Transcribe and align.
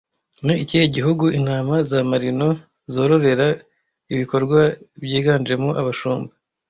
Ni 0.45 0.53
ikihe 0.63 0.85
gihugu 0.95 1.25
intama 1.37 1.75
za 1.89 1.99
Marino 2.11 2.49
zororera 2.93 3.47
ibikorwa 4.13 4.59
byiganjemo 5.03 5.69
abashumba 5.81 6.31